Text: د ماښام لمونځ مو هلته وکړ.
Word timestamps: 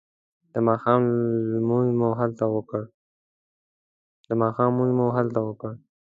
د 0.53 0.55
ماښام 0.67 1.01
لمونځ 1.53 1.89
مو 4.95 5.07
هلته 5.19 5.39
وکړ. 5.45 5.73